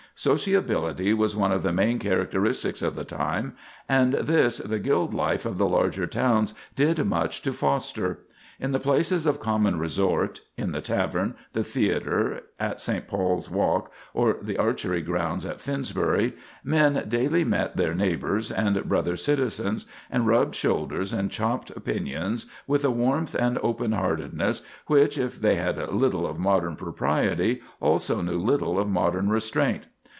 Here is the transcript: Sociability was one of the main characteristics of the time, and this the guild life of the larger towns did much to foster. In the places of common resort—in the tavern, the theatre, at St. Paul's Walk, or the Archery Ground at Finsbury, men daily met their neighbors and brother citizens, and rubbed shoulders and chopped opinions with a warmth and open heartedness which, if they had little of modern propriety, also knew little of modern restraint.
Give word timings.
Sociability 0.13 1.15
was 1.15 1.35
one 1.35 1.51
of 1.51 1.63
the 1.63 1.73
main 1.73 1.97
characteristics 1.97 2.83
of 2.83 2.95
the 2.95 3.03
time, 3.05 3.55
and 3.89 4.13
this 4.15 4.57
the 4.57 4.77
guild 4.77 5.15
life 5.15 5.47
of 5.47 5.57
the 5.57 5.67
larger 5.67 6.05
towns 6.05 6.53
did 6.75 7.03
much 7.03 7.41
to 7.41 7.51
foster. 7.51 8.19
In 8.59 8.71
the 8.71 8.79
places 8.79 9.25
of 9.25 9.39
common 9.39 9.79
resort—in 9.79 10.73
the 10.73 10.81
tavern, 10.81 11.33
the 11.53 11.63
theatre, 11.63 12.41
at 12.59 12.79
St. 12.79 13.07
Paul's 13.07 13.49
Walk, 13.49 13.91
or 14.13 14.37
the 14.39 14.57
Archery 14.57 15.01
Ground 15.01 15.43
at 15.43 15.59
Finsbury, 15.61 16.35
men 16.63 17.03
daily 17.07 17.43
met 17.43 17.75
their 17.75 17.95
neighbors 17.95 18.51
and 18.51 18.87
brother 18.87 19.15
citizens, 19.15 19.87
and 20.11 20.27
rubbed 20.27 20.53
shoulders 20.53 21.11
and 21.13 21.31
chopped 21.31 21.71
opinions 21.71 22.45
with 22.67 22.85
a 22.85 22.91
warmth 22.91 23.33
and 23.33 23.57
open 23.63 23.93
heartedness 23.93 24.61
which, 24.85 25.17
if 25.17 25.41
they 25.41 25.55
had 25.55 25.91
little 25.91 26.27
of 26.27 26.37
modern 26.37 26.75
propriety, 26.75 27.59
also 27.79 28.21
knew 28.21 28.37
little 28.37 28.77
of 28.77 28.87
modern 28.87 29.27
restraint. 29.27 29.87